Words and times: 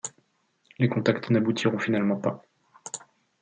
Les 0.79 0.89
contacts 0.89 1.29
n'aboutiront 1.29 1.77
finalement 1.77 2.15
pas. 2.15 2.41